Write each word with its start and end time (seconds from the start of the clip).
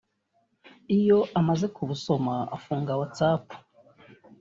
Iyo 0.97 1.19
umaze 1.39 1.65
kubusoma 1.75 2.35
ufunga 2.57 2.91
WhatsApp 2.99 3.45